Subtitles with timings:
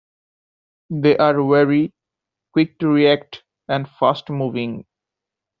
[0.89, 1.91] They are wary,
[2.53, 4.87] quick to react, and fast-moving.